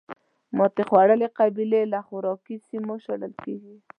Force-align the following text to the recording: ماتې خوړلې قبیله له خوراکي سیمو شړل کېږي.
ماتې 0.57 0.83
خوړلې 0.89 1.27
قبیله 1.37 1.81
له 1.93 1.99
خوراکي 2.07 2.55
سیمو 2.67 2.95
شړل 3.05 3.33
کېږي. 3.43 3.75